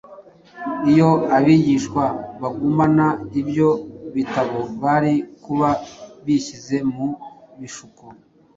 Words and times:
Iyo 0.91 1.09
abigishwa 1.37 2.03
bagumana 2.41 3.07
ibyo 3.41 3.69
bitabo 4.15 4.59
bari 4.81 5.13
kuba 5.43 5.69
bishyize 6.25 6.77
mu 6.95 7.07
bishuko; 7.59 8.03